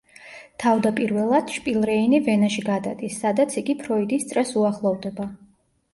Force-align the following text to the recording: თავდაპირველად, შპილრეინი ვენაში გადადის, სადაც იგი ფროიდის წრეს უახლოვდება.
თავდაპირველად, 0.61 1.51
შპილრეინი 1.57 2.21
ვენაში 2.29 2.65
გადადის, 2.71 3.19
სადაც 3.27 3.57
იგი 3.63 3.79
ფროიდის 3.85 4.27
წრეს 4.33 4.59
უახლოვდება. 4.63 5.29